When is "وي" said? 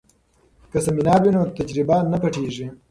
1.23-1.31